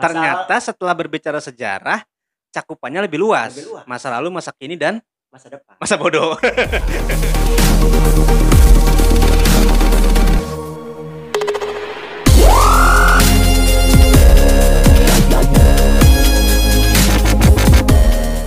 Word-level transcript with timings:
Masa- 0.00 0.08
ternyata 0.16 0.56
setelah 0.64 0.96
berbicara 0.96 1.38
sejarah 1.44 2.00
cakupannya 2.48 3.04
lebih 3.04 3.20
luas. 3.20 3.52
Lebih 3.52 3.68
luas. 3.68 3.84
Masa 3.84 4.08
lalu, 4.16 4.32
masa 4.32 4.50
kini 4.56 4.80
dan 4.80 5.04
masa 5.28 5.52
depan. 5.52 5.76
masa 5.76 5.94
bodoh. 6.00 6.40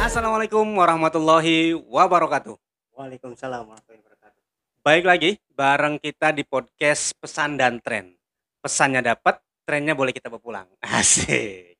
Assalamualaikum 0.01 0.65
warahmatullahi 0.77 1.73
wabarakatuh. 1.73 2.53
Waalaikumsalam 2.93 3.65
warahmatullahi 3.65 4.01
wabarakatuh. 4.05 4.41
Baik 4.83 5.03
lagi 5.07 5.31
bareng 5.55 5.95
kita 5.97 6.29
di 6.35 6.43
podcast 6.45 7.15
Pesan 7.17 7.57
dan 7.57 7.81
Tren. 7.81 8.13
Pesannya 8.61 9.01
dapat, 9.01 9.41
trennya 9.63 9.95
boleh 9.95 10.11
kita 10.11 10.29
pulang. 10.29 10.67
Asik. 10.99 11.79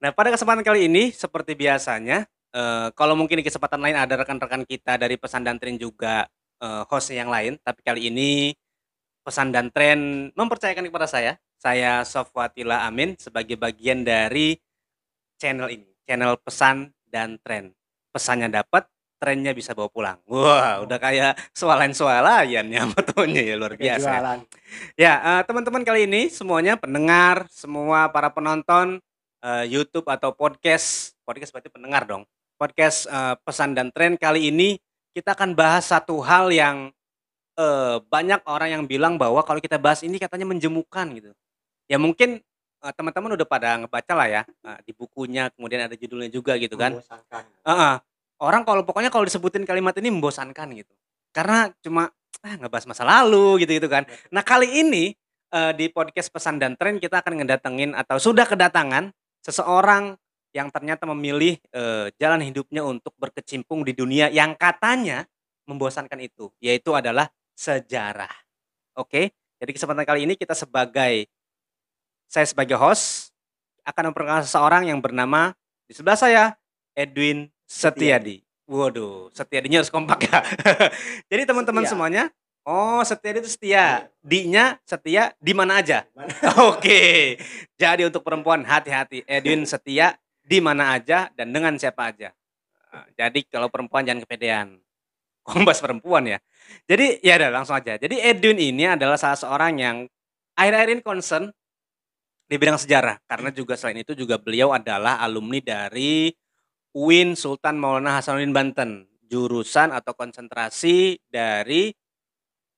Nah, 0.00 0.14
pada 0.14 0.32
kesempatan 0.32 0.62
kali 0.64 0.88
ini 0.88 1.10
seperti 1.12 1.58
biasanya, 1.58 2.24
eh, 2.54 2.88
kalau 2.94 3.18
mungkin 3.18 3.42
di 3.42 3.46
kesempatan 3.46 3.82
lain 3.82 3.96
ada 3.98 4.14
rekan-rekan 4.22 4.62
kita 4.64 4.96
dari 4.96 5.18
Pesan 5.20 5.44
dan 5.44 5.60
Tren 5.60 5.76
juga 5.76 6.24
eh, 6.62 6.82
host 6.88 7.12
yang 7.12 7.28
lain, 7.28 7.60
tapi 7.60 7.84
kali 7.84 8.08
ini 8.08 8.54
Pesan 9.26 9.50
dan 9.50 9.74
Tren 9.74 10.30
mempercayakan 10.38 10.86
kepada 10.86 11.10
saya, 11.10 11.34
saya 11.58 12.06
Sofwatila 12.06 12.86
Amin 12.86 13.18
sebagai 13.18 13.58
bagian 13.58 14.06
dari 14.06 14.54
channel 15.36 15.68
ini, 15.74 15.88
channel 16.06 16.38
Pesan 16.40 16.94
dan 17.10 17.36
Tren. 17.42 17.74
Pesannya 18.14 18.48
dapat, 18.48 18.88
trennya 19.16 19.52
bisa 19.56 19.72
bawa 19.72 19.88
pulang. 19.88 20.18
Wah, 20.28 20.84
udah 20.84 20.98
kayak 21.00 21.36
swalayan-swalayan 21.56 22.66
ya 22.68 22.82
fotonya 22.92 23.42
ya 23.42 23.54
luar 23.56 23.74
biasa. 23.74 24.08
ya. 24.08 24.12
Jualan. 24.12 24.38
Ya, 24.96 25.14
eh, 25.20 25.42
teman-teman 25.48 25.82
kali 25.82 26.04
ini 26.04 26.28
semuanya 26.28 26.76
pendengar, 26.76 27.48
semua 27.48 28.08
para 28.12 28.28
penonton 28.28 29.00
eh, 29.40 29.64
YouTube 29.68 30.06
atau 30.08 30.32
podcast, 30.36 31.16
podcast 31.24 31.50
berarti 31.52 31.70
pendengar 31.72 32.04
dong. 32.04 32.22
Podcast 32.60 33.08
eh, 33.08 33.34
pesan 33.40 33.72
dan 33.72 33.88
tren 33.92 34.20
kali 34.20 34.52
ini 34.52 34.76
kita 35.16 35.32
akan 35.32 35.56
bahas 35.56 35.88
satu 35.88 36.20
hal 36.20 36.52
yang 36.52 36.92
eh, 37.56 37.96
banyak 38.04 38.44
orang 38.44 38.68
yang 38.80 38.84
bilang 38.84 39.16
bahwa 39.16 39.40
kalau 39.44 39.60
kita 39.60 39.80
bahas 39.80 40.04
ini 40.04 40.20
katanya 40.20 40.44
menjemukan 40.44 41.08
gitu. 41.16 41.32
Ya 41.88 41.96
mungkin 41.96 42.42
teman-teman 42.94 43.34
udah 43.34 43.48
pada 43.48 43.80
ngebaca 43.80 44.12
lah 44.14 44.28
ya 44.28 44.42
eh, 44.44 44.78
di 44.86 44.92
bukunya, 44.92 45.48
kemudian 45.56 45.88
ada 45.88 45.96
judulnya 45.96 46.30
juga 46.30 46.54
gitu 46.60 46.76
kan. 46.76 47.00
Membosankan. 47.00 47.44
Heeh. 47.64 47.94
Orang 48.36 48.68
kalau 48.68 48.84
pokoknya 48.84 49.08
kalau 49.08 49.24
disebutin 49.24 49.64
kalimat 49.64 49.96
ini 49.96 50.12
membosankan 50.12 50.68
gitu. 50.76 50.92
Karena 51.32 51.72
cuma 51.80 52.12
ah, 52.44 52.54
ngebahas 52.56 52.84
masa 52.88 53.04
lalu 53.04 53.64
gitu 53.64 53.80
gitu 53.80 53.88
kan. 53.88 54.04
Nah 54.28 54.44
kali 54.44 54.84
ini 54.84 55.16
eh, 55.52 55.72
di 55.72 55.88
podcast 55.88 56.28
pesan 56.28 56.60
dan 56.60 56.76
tren 56.76 57.00
kita 57.00 57.24
akan 57.24 57.42
ngedatengin 57.44 57.96
atau 57.96 58.20
sudah 58.20 58.44
kedatangan 58.44 59.12
seseorang 59.40 60.16
yang 60.52 60.72
ternyata 60.72 61.04
memilih 61.08 61.60
eh, 61.72 62.12
jalan 62.16 62.40
hidupnya 62.44 62.84
untuk 62.84 63.12
berkecimpung 63.16 63.84
di 63.84 63.92
dunia 63.92 64.28
yang 64.32 64.56
katanya 64.56 65.24
membosankan 65.66 66.20
itu, 66.22 66.48
yaitu 66.62 66.94
adalah 66.94 67.28
sejarah. 67.58 68.32
Oke, 68.96 69.34
jadi 69.60 69.70
kesempatan 69.72 70.04
kali 70.04 70.24
ini 70.24 70.34
kita 70.36 70.52
sebagai 70.52 71.28
saya 72.28 72.46
sebagai 72.46 72.76
host 72.76 73.32
akan 73.86 74.10
memperkenalkan 74.10 74.46
seseorang 74.46 74.82
yang 74.88 74.98
bernama 74.98 75.54
di 75.86 75.94
sebelah 75.94 76.18
saya 76.18 76.44
Edwin 76.96 77.46
Setiadi. 77.66 78.46
Waduh, 78.66 79.30
Setiadinya 79.30 79.82
harus 79.82 79.90
kompak 79.90 80.26
ya. 80.26 80.42
Jadi 81.30 81.42
teman-teman 81.46 81.86
semuanya, 81.86 82.30
oh 82.66 83.02
Setiadi 83.02 83.42
itu 83.42 83.50
setia. 83.50 84.10
D-nya 84.22 84.78
setia 84.86 85.34
di 85.38 85.52
mana 85.54 85.82
aja. 85.82 86.06
Oke. 86.70 87.36
Jadi 87.78 88.06
untuk 88.06 88.22
perempuan 88.22 88.62
hati-hati, 88.66 89.22
Edwin 89.26 89.66
setia 89.66 90.18
di 90.46 90.62
mana 90.62 90.94
aja 90.94 91.30
dan 91.34 91.50
dengan 91.50 91.74
siapa 91.78 92.14
aja. 92.14 92.30
Nah, 92.94 93.06
Jadi 93.18 93.46
kalau 93.50 93.70
perempuan 93.70 94.06
jangan 94.06 94.22
kepedean. 94.26 94.78
Kombas 95.46 95.78
perempuan 95.78 96.26
ya. 96.26 96.38
Jadi 96.90 97.22
ya 97.22 97.38
udah 97.38 97.50
langsung 97.54 97.78
aja. 97.78 97.94
Jadi 97.94 98.18
Edwin 98.18 98.58
ini 98.58 98.82
adalah 98.82 99.14
salah 99.14 99.38
seorang 99.38 99.78
yang 99.78 99.96
akhir-akhir 100.58 100.88
ini 100.90 101.02
concern 101.06 101.44
di 102.46 102.56
bidang 102.58 102.78
sejarah 102.78 103.22
karena 103.26 103.50
juga 103.50 103.74
selain 103.74 104.02
itu 104.02 104.14
juga 104.14 104.38
beliau 104.38 104.74
adalah 104.74 105.18
alumni 105.22 105.58
dari 105.62 106.30
UIN 106.96 107.36
Sultan 107.36 107.76
Maulana 107.76 108.16
Hasanuddin 108.16 108.56
Banten, 108.56 109.04
jurusan 109.28 109.92
atau 109.92 110.16
konsentrasi 110.16 111.20
dari 111.28 111.92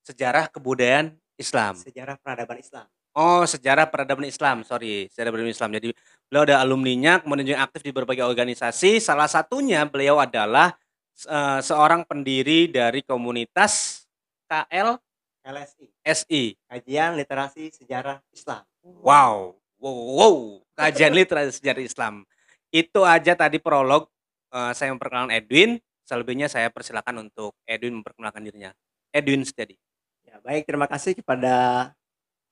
sejarah 0.02 0.50
kebudayaan 0.50 1.14
Islam. 1.38 1.78
Sejarah 1.78 2.18
peradaban 2.18 2.58
Islam. 2.58 2.90
Oh, 3.14 3.46
sejarah 3.46 3.86
peradaban 3.86 4.26
Islam. 4.26 4.66
Sorry, 4.66 5.06
sejarah 5.14 5.30
peradaban 5.30 5.54
Islam. 5.54 5.70
Jadi 5.70 5.94
beliau 6.26 6.42
ada 6.50 6.58
alumninya, 6.58 7.22
kemudian 7.22 7.54
juga 7.54 7.62
aktif 7.62 7.86
di 7.86 7.94
berbagai 7.94 8.26
organisasi. 8.26 8.98
Salah 8.98 9.30
satunya 9.30 9.86
beliau 9.86 10.18
adalah 10.18 10.74
eh, 11.22 11.60
seorang 11.62 12.02
pendiri 12.02 12.66
dari 12.66 13.06
komunitas 13.06 14.02
KLSI. 14.50 15.86
LSI. 16.02 16.44
Kajian 16.66 17.14
Literasi 17.14 17.70
Sejarah 17.70 18.18
Islam. 18.34 18.66
Wow, 18.82 19.62
wow, 19.78 19.98
wow. 20.18 20.36
Kajian 20.78 21.14
literasi 21.14 21.58
sejarah 21.58 21.82
Islam. 21.82 22.14
Itu 22.68 23.04
aja 23.04 23.32
tadi 23.34 23.56
prolog. 23.60 24.08
eh, 24.48 24.72
saya 24.72 24.92
memperkenalkan 24.96 25.32
Edwin. 25.36 25.76
Selebihnya 26.08 26.48
saya 26.48 26.72
persilakan 26.72 27.28
untuk 27.28 27.52
Edwin 27.68 28.00
memperkenalkan 28.00 28.40
dirinya. 28.40 28.72
Edwin 29.12 29.44
Setiadi. 29.44 29.76
Ya, 30.24 30.40
baik 30.40 30.64
terima 30.64 30.88
kasih 30.88 31.12
kepada 31.12 31.92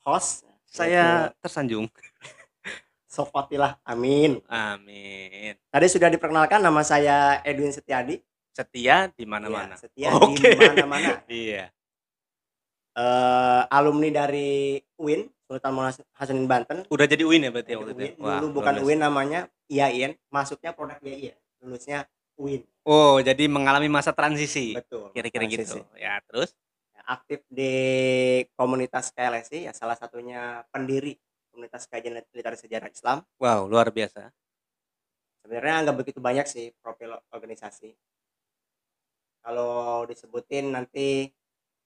host 0.05 0.45
Saya 0.69 1.33
tersanjung. 1.41 1.89
Sofatilah 3.09 3.81
Amin. 3.81 4.45
Amin. 4.45 5.57
Tadi 5.73 5.87
sudah 5.89 6.13
diperkenalkan 6.13 6.61
nama 6.61 6.85
saya 6.85 7.41
Edwin 7.49 7.73
Setiadi. 7.73 8.21
Setia 8.53 9.09
di 9.13 9.25
mana-mana. 9.25 9.77
Ya, 9.77 9.81
setia 9.81 10.09
Oke. 10.17 10.53
di 10.53 10.57
mana-mana. 10.57 11.25
Iya. 11.33 11.73
Eh, 12.97 13.63
alumni 13.69 14.09
dari 14.09 14.81
UIN 14.97 15.29
Sultan 15.47 15.73
Maulana 15.73 15.95
Hasanuddin 16.19 16.51
Banten. 16.51 16.79
Udah 16.91 17.07
jadi 17.07 17.23
UIN 17.23 17.47
ya 17.47 17.51
berarti 17.55 17.71
ya 17.71 17.79
waktu 17.79 17.93
itu. 17.95 18.03
Ya? 18.03 18.13
Wah, 18.19 18.39
Dulu 18.43 18.49
bukan 18.59 18.73
biasa. 18.75 18.87
UIN 18.87 19.01
namanya 19.01 19.41
IAIN, 19.71 20.13
masuknya 20.27 20.71
produk 20.75 20.99
IAIN. 20.99 21.39
Lulusnya 21.63 21.99
UIN. 22.35 22.67
Oh, 22.83 23.23
jadi 23.23 23.47
mengalami 23.47 23.87
masa 23.87 24.11
transisi. 24.11 24.75
Betul. 24.75 25.15
Kira-kira 25.15 25.47
gitu. 25.47 25.87
Ya, 25.95 26.19
terus 26.27 26.55
Aktif 27.07 27.47
di 27.47 27.71
komunitas 28.59 29.15
KLSI 29.15 29.71
ya 29.71 29.73
salah 29.77 29.95
satunya 29.95 30.67
pendiri 30.75 31.15
komunitas 31.55 31.87
kajian 31.87 32.19
literasi 32.35 32.67
sejarah 32.67 32.91
Islam. 32.91 33.23
wow, 33.39 33.63
luar 33.71 33.95
biasa. 33.95 34.35
Sebenarnya 35.47 35.87
nggak 35.87 35.99
begitu 36.03 36.19
banyak 36.19 36.43
sih 36.51 36.75
profil 36.83 37.15
organisasi. 37.31 37.95
Kalau 39.47 40.03
disebutin 40.11 40.75
nanti 40.75 41.31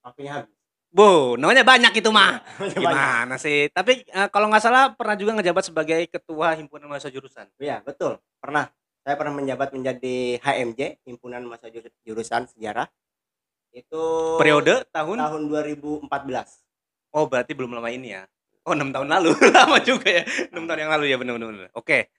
waktunya 0.01 0.41
habis. 0.41 0.60
Bu, 0.91 1.39
namanya 1.39 1.63
banyak 1.63 2.03
itu 2.03 2.11
mah. 2.11 2.43
Banyak. 2.59 2.83
Gimana 2.83 3.35
sih? 3.39 3.71
Tapi 3.71 4.03
eh, 4.11 4.29
kalau 4.35 4.51
nggak 4.51 4.63
salah 4.63 4.91
pernah 4.91 5.15
juga 5.15 5.39
ngejabat 5.39 5.71
sebagai 5.71 6.03
ketua 6.11 6.59
himpunan 6.59 6.91
mahasiswa 6.91 7.15
jurusan. 7.15 7.47
Iya, 7.63 7.79
betul. 7.87 8.19
Pernah. 8.43 8.75
Saya 9.01 9.15
pernah 9.17 9.33
menjabat 9.39 9.73
menjadi 9.73 10.37
HMJ, 10.45 11.01
Himpunan 11.09 11.41
Mahasiswa 11.49 11.73
Jur- 11.73 11.97
Jurusan 12.05 12.45
Sejarah. 12.53 12.85
Itu 13.73 14.37
Periode 14.37 14.85
tahun? 14.93 15.17
tahun 15.17 15.43
2014. 15.49 16.05
Oh, 17.17 17.25
berarti 17.25 17.57
belum 17.57 17.73
lama 17.81 17.89
ini 17.89 18.13
ya. 18.13 18.29
Oh, 18.67 18.77
enam 18.77 18.93
tahun 18.93 19.09
lalu. 19.09 19.33
lama 19.57 19.81
juga 19.81 20.11
ya. 20.11 20.23
Enam 20.53 20.69
tahun 20.69 20.85
yang 20.85 20.93
lalu 20.93 21.05
ya, 21.09 21.17
benar-benar. 21.17 21.73
Oke. 21.73 22.13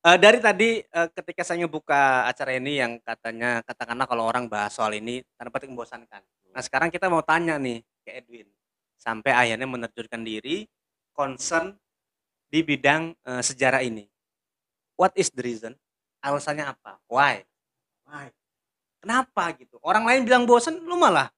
Eh, 0.00 0.16
dari 0.16 0.38
tadi 0.38 0.80
eh, 0.80 1.08
ketika 1.12 1.42
saya 1.42 1.66
ngebuka 1.66 2.24
acara 2.30 2.56
ini 2.56 2.78
yang 2.78 2.96
katanya 3.02 3.60
katakanlah 3.66 4.06
kalau 4.06 4.24
orang 4.24 4.46
bahas 4.46 4.72
soal 4.72 4.94
ini 4.94 5.20
tanda 5.34 5.50
petik 5.52 5.68
membosankan. 5.68 6.22
Nah, 6.54 6.62
sekarang 6.62 6.88
kita 6.94 7.10
mau 7.10 7.20
tanya 7.26 7.58
nih 7.60 7.82
ke 8.10 8.18
Edwin. 8.18 8.50
Sampai 8.98 9.30
akhirnya 9.30 9.70
menerjunkan 9.70 10.26
diri 10.26 10.66
concern 11.14 11.78
di 12.50 12.66
bidang 12.66 13.14
eh, 13.14 13.42
sejarah 13.46 13.86
ini. 13.86 14.10
What 14.98 15.14
is 15.14 15.30
the 15.30 15.46
reason? 15.46 15.78
Alasannya 16.20 16.66
apa? 16.66 16.98
Why? 17.08 17.46
Wah, 18.04 18.28
Kenapa 19.00 19.56
gitu? 19.56 19.80
Orang 19.80 20.04
lain 20.04 20.28
bilang 20.28 20.44
bosan, 20.44 20.76
lu 20.84 20.92
malah 21.00 21.32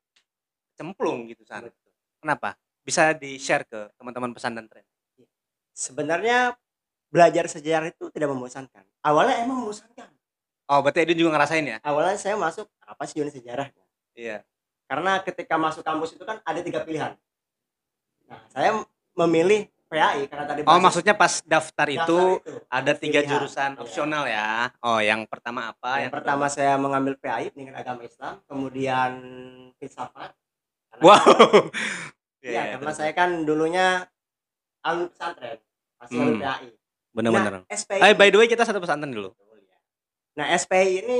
cemplung 0.75 1.31
gitu 1.31 1.47
sana. 1.47 1.71
Kenapa? 2.19 2.59
Bisa 2.83 3.15
di-share 3.15 3.63
ke 3.63 3.87
teman-teman 3.95 4.35
pesan 4.35 4.59
dan 4.59 4.67
tren. 4.67 4.83
sebenarnya 5.73 6.53
belajar 7.09 7.49
sejarah 7.49 7.89
itu 7.89 8.11
tidak 8.13 8.29
membosankan. 8.35 8.85
Awalnya 9.01 9.47
emang 9.47 9.65
membosankan. 9.65 10.11
Oh, 10.69 10.83
berarti 10.85 11.07
Edwin 11.07 11.23
juga 11.23 11.39
ngerasain 11.39 11.65
ya? 11.65 11.79
Awalnya 11.81 12.19
saya 12.19 12.35
masuk 12.37 12.67
apa 12.83 13.03
sih 13.09 13.23
unit 13.23 13.33
sejarah? 13.33 13.71
Iya. 14.13 14.45
Karena 14.85 15.21
ketika 15.21 15.55
masuk 15.57 15.81
kampus 15.81 16.13
itu 16.13 16.23
kan 16.23 16.39
ada 16.43 16.61
tiga 16.61 16.83
pilihan. 16.83 17.17
Nah, 18.27 18.41
saya 18.49 18.71
memilih 19.15 19.67
PAI 19.87 20.25
karena 20.25 20.45
tadi 20.47 20.61
Oh, 20.65 20.81
maksudnya 20.81 21.13
pas 21.13 21.41
daftar 21.43 21.85
itu 21.87 22.41
daftar 22.41 22.65
ada 22.67 22.93
tiga 22.95 23.21
pilihan. 23.21 23.29
jurusan 23.31 23.71
Iya. 23.71 23.81
opsional 23.81 24.25
ya. 24.25 24.73
Oh, 24.81 24.99
yang 24.99 25.25
pertama 25.27 25.69
apa? 25.69 26.01
yang 26.01 26.09
pertama 26.09 26.49
saya 26.49 26.77
mengambil 26.77 27.15
PAI 27.15 27.53
pendidikan 27.53 27.77
agama 27.77 28.01
Islam, 28.03 28.41
kemudian 28.47 29.13
filsafat. 29.77 30.33
Wow. 30.99 31.21
Iya, 32.43 32.75
karena 32.75 32.91
saya 32.91 33.15
kan 33.15 33.47
dulunya 33.47 34.03
alumni 34.83 35.07
pesantren, 35.09 35.63
masih 35.97 36.17
alumni 36.17 36.35
Hmm. 36.35 36.43
PAI. 36.43 36.69
benar-benar. 37.13 37.53
Nah, 37.55 37.63
SPI. 37.71 38.01
Eh 38.03 38.15
by 38.15 38.29
the 38.29 38.37
way 38.37 38.49
kita 38.49 38.65
satu 38.65 38.81
pesantren 38.81 39.13
dulu. 39.13 39.31
Nah, 40.35 40.51
SPI 40.51 40.89
ini 40.99 41.19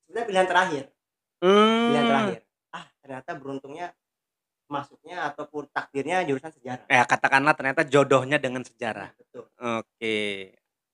sebenarnya 0.00 0.24
pilihan 0.24 0.46
terakhir, 0.46 0.84
Hmm. 1.36 1.84
pilihan 1.84 2.06
terakhir. 2.06 2.38
Ternyata 3.04 3.36
beruntungnya 3.36 3.92
masuknya 4.64 5.28
ataupun 5.28 5.68
takdirnya 5.68 6.24
jurusan 6.24 6.48
sejarah. 6.56 6.88
Ya 6.88 7.04
katakanlah 7.04 7.52
ternyata 7.52 7.84
jodohnya 7.84 8.40
dengan 8.40 8.64
sejarah. 8.64 9.12
Betul. 9.12 9.44
Oke. 9.60 10.16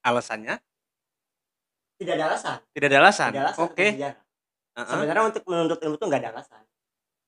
Alasannya? 0.02 0.58
Tidak 2.02 2.18
ada 2.18 2.34
alasan. 2.34 2.58
Tidak 2.74 2.88
ada 2.90 2.98
alasan. 2.98 3.30
Tidak 3.30 3.38
ada 3.38 3.46
alasan 3.54 3.62
Oke. 3.62 3.86
sejarah. 3.94 4.18
Heeh. 4.74 4.90
Sebenarnya 4.90 5.24
untuk 5.30 5.42
menuntut 5.46 5.78
ilmu 5.78 5.94
itu 5.94 6.06
nggak 6.10 6.20
ada 6.26 6.30
alasan. 6.34 6.62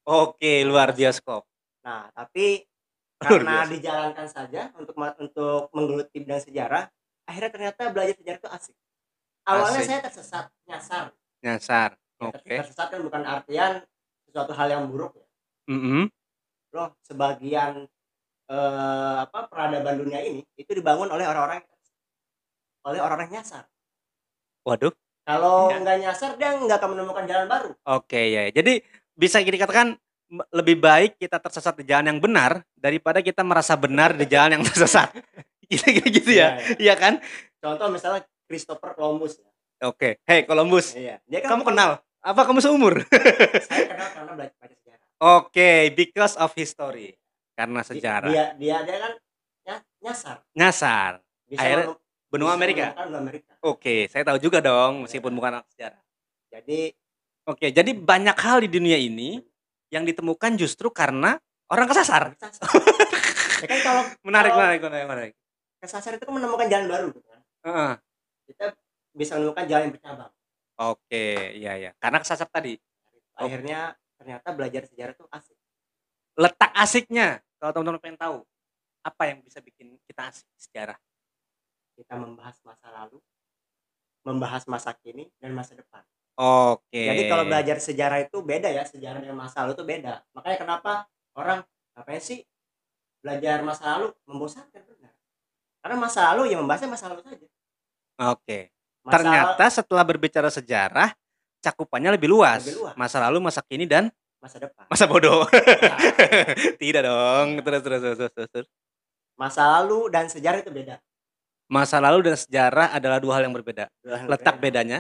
Oke, 0.03 0.67
luar 0.67 0.91
bioskop. 0.99 1.47
Nah, 1.87 2.11
tapi 2.11 2.67
Luar 3.23 3.39
karena 3.39 3.63
dijalankan 3.71 4.27
saja 4.27 4.75
untuk 4.75 4.99
untuk 4.99 5.71
menggeluti 5.71 6.19
bidang 6.19 6.43
sejarah, 6.43 6.91
akhirnya 7.23 7.51
ternyata 7.55 7.83
belajar 7.95 8.19
sejarah 8.19 8.39
itu 8.43 8.51
asik. 8.51 8.77
Awalnya 9.47 9.79
Asik. 9.79 9.91
saya 9.91 10.01
tersesat, 10.03 10.45
nyasar. 10.67 11.05
Nyasar. 11.39 11.91
Ya, 11.95 12.27
Oke. 12.31 12.55
Tersesat 12.67 12.87
kan 12.91 13.01
bukan 13.03 13.23
artian 13.23 13.73
sesuatu 14.33 14.57
hal 14.57 14.69
yang 14.73 14.89
buruk 14.89 15.13
ya. 15.13 15.27
Mm-mm. 15.69 16.09
Loh, 16.73 16.97
sebagian 17.05 17.85
eh, 18.49 19.17
apa 19.23 19.47
peradaban 19.47 20.01
dunia 20.01 20.25
ini 20.25 20.41
itu 20.57 20.73
dibangun 20.73 21.13
oleh 21.13 21.29
orang-orang 21.29 21.61
oleh 22.83 22.99
orang-orang 22.99 23.31
nyasar. 23.31 23.69
Waduh. 24.65 24.91
Kalau 25.23 25.71
Iya. 25.71 25.79
nggak 25.79 25.99
nyasar 26.03 26.31
dia 26.35 26.51
nggak 26.57 26.79
akan 26.83 26.91
menemukan 26.99 27.25
jalan 27.29 27.47
baru. 27.47 27.71
Oke 27.87 28.33
ya. 28.33 28.49
Jadi 28.51 28.83
bisa 29.15 29.39
dikatakan 29.39 29.95
lebih 30.51 30.81
baik 30.81 31.21
kita 31.21 31.37
tersesat 31.39 31.77
di 31.77 31.85
jalan 31.85 32.17
yang 32.17 32.19
benar 32.19 32.65
daripada 32.75 33.21
kita 33.21 33.45
merasa 33.45 33.77
benar 33.77 34.17
di 34.17 34.25
jalan 34.27 34.59
yang 34.59 34.65
tersesat. 34.69 35.13
Gitu-gitu 35.69 36.09
gitu 36.11 36.31
ya. 36.35 36.59
Iya, 36.59 36.75
iya. 36.75 36.77
Iya 36.81 36.95
kan? 36.99 37.15
Contoh 37.63 37.87
misalnya 37.93 38.25
Christopher 38.51 38.97
Columbus 38.99 39.39
ya. 39.39 39.49
Oke. 39.87 40.19
Hey 40.27 40.43
Columbus, 40.43 40.95
Iya. 40.99 41.23
Dia 41.27 41.39
kan 41.43 41.59
kamu 41.59 41.71
kenal? 41.71 41.91
Apa 42.23 42.47
kamu 42.47 42.63
seumur? 42.63 43.03
Saya 43.67 43.85
kenal 43.91 44.09
karena 44.15 44.33
belajar 44.33 44.57
baca 44.57 44.75
sejarah. 44.75 45.07
Oke, 45.19 45.71
because 45.93 46.35
of 46.37 46.51
history. 46.55 47.19
Karena 47.53 47.83
sejarah. 47.83 48.31
Dia 48.31 48.47
dia 48.55 48.77
dia 48.83 48.97
kan 48.99 49.13
ny- 49.67 49.85
nyasar. 50.01 50.37
Nyasar. 50.55 51.13
Bisa 51.45 51.61
Akhirnya 51.61 51.87
Benua 52.33 52.57
Amerika. 52.57 52.97
Amerika. 52.97 53.53
Oke, 53.61 54.09
saya 54.09 54.25
tahu 54.25 54.41
juga 54.41 54.59
dong 54.59 55.05
meskipun 55.05 55.31
bukan 55.31 55.61
anak 55.61 55.69
sejarah. 55.69 56.01
Jadi 56.49 56.95
Oke, 57.43 57.69
jadi 57.69 57.91
banyak 57.91 58.39
hal 58.39 58.63
di 58.63 58.71
dunia 58.71 58.95
ini 58.95 59.43
yang 59.91 60.07
ditemukan 60.07 60.55
justru 60.55 60.89
karena 60.89 61.37
orang 61.69 61.91
kesasar. 61.91 62.39
kesasar. 62.39 62.71
ya 63.63 63.67
kan 63.67 63.79
kalau 63.83 64.03
Menarik, 64.23 64.51
Kalau- 64.55 64.63
menarik, 64.63 64.81
menarik, 64.81 65.07
menarik. 65.07 65.33
kesasar 65.77 66.15
itu 66.15 66.23
kan 66.23 66.35
menemukan 66.39 66.67
jalan 66.71 66.87
baru 66.87 67.07
gitu 67.11 67.27
kan. 67.27 67.41
Heeh. 67.67 67.93
Kita 68.47 68.65
bisa 69.13 69.33
menemukan 69.37 69.65
jalan 69.67 69.83
yang 69.85 69.95
bercabang. 69.99 70.33
Oke, 70.91 71.55
iya 71.55 71.79
ya. 71.79 71.91
Karena 72.03 72.19
kesasar 72.19 72.51
tadi. 72.51 72.75
Oh. 73.39 73.47
Akhirnya 73.47 73.95
ternyata 74.19 74.49
belajar 74.51 74.83
sejarah 74.91 75.15
itu 75.15 75.27
asik. 75.31 75.59
Letak 76.35 76.73
asiknya, 76.75 77.39
kalau 77.61 77.71
teman-teman 77.77 78.01
pengen 78.03 78.19
tahu, 78.19 78.39
apa 79.05 79.23
yang 79.31 79.39
bisa 79.45 79.63
bikin 79.63 79.95
kita 80.09 80.33
asik 80.33 80.49
sejarah? 80.59 80.99
Kita 81.95 82.19
membahas 82.19 82.57
masa 82.67 82.89
lalu, 82.91 83.23
membahas 84.27 84.67
masa 84.67 84.91
kini 84.97 85.31
dan 85.39 85.55
masa 85.55 85.79
depan. 85.79 86.03
Oke. 86.41 87.05
Jadi 87.05 87.29
kalau 87.29 87.45
belajar 87.45 87.77
sejarah 87.79 88.25
itu 88.25 88.41
beda 88.41 88.73
ya, 88.73 88.83
sejarah 88.89 89.21
dengan 89.21 89.37
masa 89.37 89.63
lalu 89.63 89.77
itu 89.77 89.85
beda. 89.85 90.25
Makanya 90.33 90.59
kenapa 90.59 90.93
orang 91.37 91.61
ngapain 91.93 92.23
sih 92.25 92.41
belajar 93.21 93.61
masa 93.61 93.95
lalu 93.95 94.17
membosankan 94.25 94.83
benar. 94.83 95.13
Karena 95.85 95.97
masa 96.01 96.33
lalu 96.33 96.51
ya 96.51 96.57
membahasnya 96.57 96.89
masa 96.89 97.13
lalu 97.13 97.23
saja. 97.23 97.47
Oke. 98.33 98.72
Masa 99.13 99.21
Ternyata 99.21 99.65
setelah 99.69 100.05
berbicara 100.09 100.49
sejarah, 100.49 101.13
cakupannya 101.61 102.17
lebih 102.17 102.33
luas. 102.33 102.65
Lebih 102.65 102.81
luas. 102.81 102.95
Masa 102.97 103.21
lalu, 103.21 103.45
masa 103.45 103.61
kini 103.61 103.85
dan 103.85 104.09
masa 104.41 104.57
depan. 104.57 104.89
masa 104.89 105.05
bodoh. 105.05 105.45
Ya, 105.53 106.73
Tidak 106.81 107.03
dong. 107.05 107.61
Terus, 107.61 107.81
terus, 107.85 108.01
terus, 108.01 108.19
terus, 108.33 108.49
terus, 108.49 108.69
masa 109.37 109.69
lalu 109.69 110.09
dan 110.09 110.33
sejarah 110.33 110.65
itu 110.65 110.73
beda. 110.73 110.97
Masa 111.69 112.01
lalu 112.01 112.33
dan 112.33 112.37
sejarah 112.41 112.97
adalah 112.97 113.21
dua 113.21 113.37
hal 113.37 113.49
yang 113.49 113.55
berbeda. 113.55 113.93
Hal 114.01 114.29
Letak 114.33 114.57
berbeda. 114.57 114.81
bedanya 114.81 114.99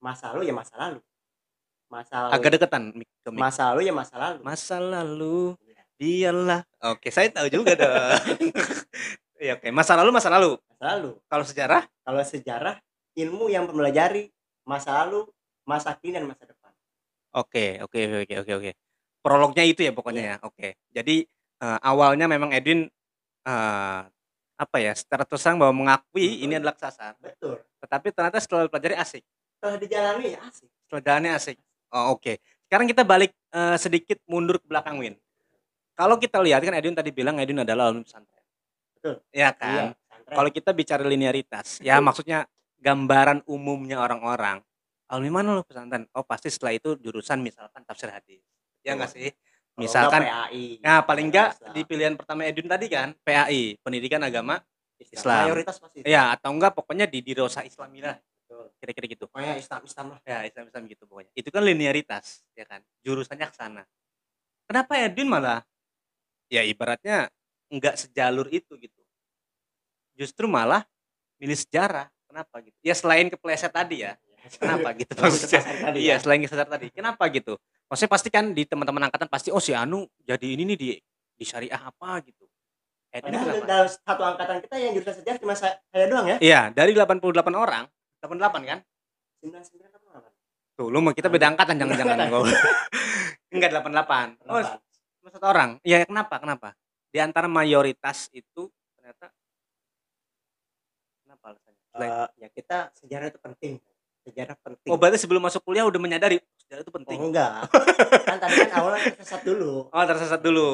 Masa 0.00 0.32
lalu 0.32 0.48
ya 0.48 0.54
masa 0.56 0.74
lalu. 0.78 1.00
Masa 1.88 2.14
lalu. 2.28 2.32
agak 2.32 2.50
deketan 2.56 2.82
ke. 2.96 3.28
Masa 3.34 3.62
lalu 3.72 3.80
ya 3.88 3.94
masa 3.96 4.14
lalu. 4.16 4.40
Masa 4.40 4.76
lalu 4.80 5.56
dialah. 5.98 6.62
Oke, 6.94 7.10
saya 7.10 7.28
tahu 7.28 7.52
juga 7.52 7.76
dong. 7.76 8.16
Iya, 9.38 9.54
oke. 9.54 9.70
Masa 9.70 9.94
lalu, 9.94 10.10
masa 10.10 10.34
lalu. 10.34 10.58
Masa 10.66 10.82
lalu. 10.98 11.10
Kalau 11.30 11.44
sejarah, 11.46 11.82
Kalau 12.02 12.22
sejarah 12.26 12.74
ilmu 13.18 13.50
yang 13.50 13.66
mempelajari 13.66 14.30
masa 14.62 15.02
lalu, 15.02 15.26
masa 15.66 15.96
kini 15.98 16.22
dan 16.22 16.30
masa 16.30 16.46
depan. 16.46 16.70
oke, 17.34 17.82
oke, 17.82 18.00
oke, 18.24 18.34
oke, 18.46 18.52
oke. 18.62 18.70
Prolognya 19.18 19.64
itu 19.66 19.82
ya 19.82 19.92
pokoknya 19.92 20.22
ya. 20.22 20.36
Oke. 20.46 20.78
Jadi 20.94 21.26
eh, 21.58 21.78
awalnya 21.82 22.30
memang 22.30 22.54
Edwin 22.54 22.86
eh, 23.44 24.00
apa 24.58 24.76
ya, 24.82 24.92
secara 24.94 25.22
terus 25.26 25.42
terang 25.42 25.58
bahwa 25.58 25.74
mengakui 25.74 26.46
ini 26.46 26.58
adalah 26.58 26.74
kesasar. 26.74 27.18
Betul. 27.18 27.58
Tetapi 27.82 28.06
ternyata 28.14 28.38
setelah 28.38 28.66
pelajari 28.70 28.96
asik. 28.98 29.22
Setelah 29.58 29.76
dijalani 29.78 30.26
ya 30.34 30.40
asik. 30.46 30.70
Setelah 30.86 31.02
jalannya 31.02 31.30
asik. 31.34 31.56
Oh, 31.88 32.14
oke. 32.14 32.32
Sekarang 32.68 32.86
kita 32.86 33.02
balik 33.02 33.32
eh, 33.34 33.76
sedikit 33.76 34.18
mundur 34.30 34.62
ke 34.62 34.66
belakang 34.66 34.98
Win. 35.02 35.14
Kalau 35.98 36.14
kita 36.14 36.38
lihat 36.38 36.62
kan 36.62 36.74
Edwin 36.78 36.94
tadi 36.94 37.10
bilang 37.10 37.42
Edwin 37.42 37.66
adalah 37.66 37.90
alumni 37.90 38.06
pesantren. 38.06 38.44
Betul. 38.94 39.16
Ya 39.34 39.50
kan? 39.50 39.98
Iya. 39.98 40.28
Kalau 40.28 40.50
kita 40.52 40.70
bicara 40.76 41.02
linearitas, 41.08 41.80
ya 41.80 41.96
maksudnya 42.04 42.44
gambaran 42.78 43.42
umumnya 43.46 43.98
orang-orang. 44.02 44.62
Alumni 45.08 45.32
mana 45.40 45.48
lo 45.56 45.62
pesantren? 45.64 46.04
Oh 46.12 46.24
pasti 46.24 46.52
setelah 46.52 46.76
itu 46.76 46.94
jurusan 47.00 47.40
misalkan 47.40 47.80
tafsir 47.84 48.12
hadis. 48.12 48.44
Ya 48.84 48.94
nggak 48.94 49.10
sih? 49.10 49.28
Kalau 49.32 49.86
Misalkan, 49.86 50.22
enggak 50.26 50.42
PAI. 50.50 50.66
nah 50.82 50.98
paling 51.06 51.26
nggak 51.30 51.48
Islam. 51.54 51.70
di 51.70 51.80
pilihan 51.86 52.14
pertama 52.18 52.40
Edwin 52.42 52.66
tadi 52.66 52.86
kan, 52.90 53.14
PAI, 53.22 53.78
Pendidikan 53.78 54.18
Agama, 54.26 54.58
Islam. 54.98 55.46
Mayoritas 55.46 55.78
pasti. 55.78 56.02
itu. 56.02 56.06
ya 56.10 56.34
atau 56.34 56.50
enggak 56.50 56.74
pokoknya 56.74 57.06
di 57.06 57.22
Dirosa 57.22 57.62
Islamiyah, 57.62 58.18
Betul. 58.18 58.74
kira-kira 58.82 59.06
gitu. 59.06 59.24
Pokoknya 59.30 59.54
Islam 59.54 59.86
Islam 59.86 60.06
lah. 60.12 60.20
Ya 60.26 60.38
Islam 60.42 60.64
Islam 60.66 60.82
gitu 60.90 61.02
pokoknya. 61.06 61.30
Itu 61.38 61.48
kan 61.54 61.62
linearitas, 61.62 62.42
ya 62.58 62.66
kan? 62.66 62.82
Jurusannya 63.06 63.46
ke 63.46 63.54
sana. 63.54 63.82
Kenapa 64.66 64.98
Edwin 64.98 65.30
malah? 65.30 65.62
Ya 66.50 66.66
ibaratnya 66.66 67.30
nggak 67.70 67.94
sejalur 68.02 68.50
itu 68.50 68.74
gitu. 68.82 69.00
Justru 70.18 70.50
malah 70.50 70.82
milih 71.38 71.54
sejarah. 71.54 72.10
Kenapa 72.38 72.62
gitu? 72.62 72.76
Ya 72.86 72.94
selain 72.94 73.26
kepleset 73.26 73.74
tadi 73.74 74.06
ya. 74.06 74.14
Kenapa 74.62 74.94
gitu 74.94 75.10
maksudnya? 75.18 75.60
tadi 75.66 75.98
Iya 76.06 76.14
ya. 76.14 76.16
selain 76.22 76.40
kesasar 76.46 76.70
tadi. 76.70 76.86
Kenapa 76.94 77.26
gitu? 77.34 77.58
Maksudnya 77.90 78.10
pasti 78.14 78.28
kan 78.30 78.54
di 78.54 78.62
teman-teman 78.62 79.10
angkatan 79.10 79.26
pasti 79.26 79.50
oh 79.50 79.58
si 79.58 79.74
Anu 79.74 80.06
jadi 80.22 80.46
ini 80.54 80.62
nih 80.70 80.78
di 80.78 80.88
di 81.34 81.44
syariah 81.44 81.82
apa 81.82 82.22
gitu. 82.22 82.46
Edwin 83.10 83.34
Padahal 83.34 83.66
dalam 83.66 83.88
satu 83.90 84.22
angkatan 84.22 84.56
kita 84.62 84.76
yang 84.78 84.92
jurusan 84.94 85.14
sejarah 85.18 85.38
cuma 85.42 85.54
saya, 85.58 85.82
saya 85.90 86.06
doang 86.06 86.30
ya. 86.30 86.36
Iya 86.38 86.60
dari 86.70 86.94
88 86.94 87.34
orang 87.58 87.90
88 88.22 88.70
kan? 88.70 88.78
99 89.42 89.82
apa 89.90 90.08
apa? 90.22 90.30
Tuh 90.78 90.86
lu 90.94 91.02
mau 91.02 91.10
kita 91.10 91.26
beda 91.26 91.50
angkatan 91.50 91.74
jangan-jangan 91.74 92.30
gua. 92.30 92.46
Enggak 93.54 93.70
88. 93.82 94.46
Oh, 94.46 94.62
cuma 95.18 95.28
satu 95.32 95.46
orang. 95.48 95.80
Iya, 95.80 96.04
kenapa? 96.04 96.36
Kenapa? 96.36 96.68
Di 97.08 97.18
antara 97.18 97.48
mayoritas 97.48 98.28
itu 98.36 98.68
ternyata 98.94 99.32
Eh, 102.00 102.28
ya 102.38 102.48
kita 102.48 102.78
sejarah 102.94 103.26
itu 103.28 103.38
penting. 103.38 103.74
Sejarah 104.22 104.56
penting. 104.60 104.88
oh, 104.88 104.96
berarti 104.96 105.18
sebelum 105.18 105.40
masuk 105.40 105.62
kuliah 105.62 105.82
udah 105.82 105.96
menyadari 105.96 106.36
sejarah 106.58 106.82
itu 106.82 106.90
Oh, 106.90 106.96
penting. 107.00 107.18
enggak. 107.18 107.64
kan 108.28 108.36
tadi 108.38 108.54
kan 108.60 108.70
awalnya 108.76 109.00
tersesat 109.10 109.42
dulu. 109.42 109.88
Oh, 109.88 110.04
tersesat 110.04 110.40
dulu. 110.40 110.70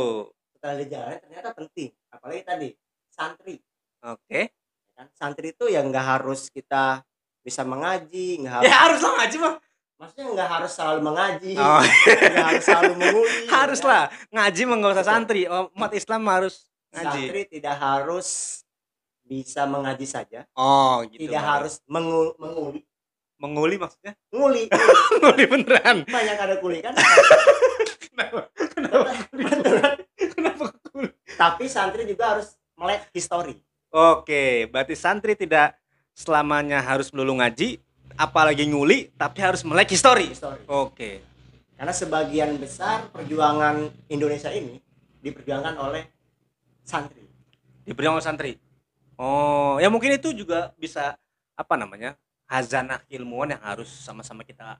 Setelah 0.52 0.74
dijalani 0.76 1.18
ternyata 1.18 1.48
penting. 1.52 1.90
Apalagi 2.10 2.42
tadi 2.42 2.68
santri. 3.08 3.56
Oke. 4.02 4.40
Kan? 4.92 5.06
Santri 5.12 5.50
itu 5.50 5.64
ya 5.66 5.80
nggak 5.80 6.06
harus 6.18 6.50
kita 6.50 7.02
bisa 7.40 7.62
mengaji, 7.62 8.40
nggak 8.40 8.52
harus 8.58 8.66
Ya 8.66 8.76
harus 8.80 9.00
lah 9.00 9.12
ngaji 9.18 9.36
mah. 9.38 9.54
maksudnya 9.94 10.26
nggak 10.26 10.50
harus 10.50 10.72
selalu 10.74 11.00
mengaji, 11.06 11.52
Oh, 11.54 11.78
nggak 11.78 12.46
harus 12.50 12.64
selalu 12.66 12.92
menguli. 12.98 13.38
harus 13.54 13.78
ya 13.78 13.86
kan? 13.86 14.06
Ngaji 14.34 14.60
mah 14.64 14.76
nggak 14.82 14.94
usah 14.98 15.06
santri. 15.06 15.42
Oh, 15.46 15.70
umat 15.70 15.92
Islam 15.94 16.22
harus 16.26 16.54
ngaji. 16.90 17.22
Santri 17.30 17.42
tidak 17.46 17.76
harus 17.78 18.28
bisa 19.34 19.66
mengaji 19.66 20.06
saja, 20.06 20.46
Oh, 20.54 21.02
gitu. 21.04 21.26
tidak 21.26 21.40
Bang. 21.40 21.50
harus 21.58 21.74
mengu- 21.84 22.36
menguli. 22.38 22.80
menguli 23.34 23.76
maksudnya? 23.76 24.14
Nguli, 24.30 24.70
Menguli 25.18 25.44
beneran. 25.44 25.96
banyak 26.06 26.36
ada 26.38 26.54
kuli 26.56 26.78
kan. 26.78 26.94
Kenapa? 27.98 28.46
Kenapa? 28.70 29.10
Betul 29.28 29.74
kan? 29.82 29.96
Kenapa 30.14 30.64
kuli? 30.86 31.10
Tapi 31.34 31.64
santri 31.66 32.06
juga 32.06 32.38
harus 32.38 32.54
melek 32.74 33.10
histori. 33.10 33.58
Oke, 33.90 34.66
berarti 34.66 34.94
santri 34.94 35.34
tidak 35.34 35.74
selamanya 36.10 36.78
harus 36.78 37.10
melulu 37.10 37.38
ngaji, 37.38 37.82
apalagi 38.14 38.64
nguli, 38.64 39.10
tapi 39.12 39.42
harus 39.42 39.62
melek 39.62 39.90
histori. 39.90 40.30
Histori. 40.30 40.62
Oke. 40.66 41.20
Karena 41.74 41.90
sebagian 41.90 42.54
besar 42.56 43.10
perjuangan 43.10 43.82
Indonesia 44.06 44.48
ini 44.48 44.78
diperjuangkan 45.20 45.74
oleh 45.74 46.06
santri. 46.80 47.26
Diberi 47.82 48.06
oleh 48.08 48.22
santri. 48.22 48.52
Oh, 49.18 49.78
ya 49.78 49.88
mungkin 49.90 50.14
itu 50.16 50.34
juga 50.34 50.74
bisa 50.78 51.14
apa 51.54 51.74
namanya? 51.78 52.18
hazanah 52.44 53.00
ilmuwan 53.08 53.56
yang 53.56 53.62
harus 53.64 53.88
sama-sama 53.88 54.44
kita 54.44 54.76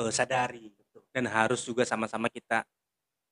eh, 0.00 0.08
sadari 0.08 0.72
dan 1.12 1.28
harus 1.28 1.60
juga 1.68 1.84
sama-sama 1.84 2.32
kita 2.32 2.64